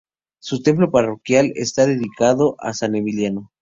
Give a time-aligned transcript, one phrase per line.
[0.39, 3.51] Su templo parroquial está dedicado a San Emiliano.